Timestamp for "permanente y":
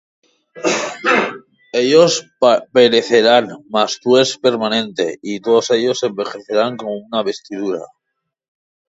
4.39-5.41